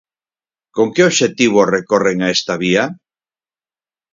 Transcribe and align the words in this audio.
Con 0.75 0.87
que 0.93 1.05
obxectivo 1.09 1.61
recorren 1.75 2.17
a 2.21 2.29
esta 2.35 2.55
vía? 2.63 2.83